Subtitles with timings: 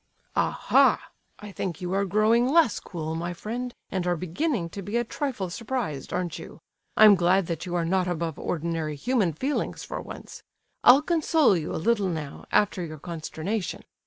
[0.35, 1.11] "Aha!
[1.37, 5.03] I think you are growing less cool, my friend, and are beginning to be a
[5.03, 6.59] trifle surprised, aren't you?
[6.97, 10.41] I'm glad that you are not above ordinary human feelings, for once.
[10.83, 13.83] I'll console you a little now, after your consternation.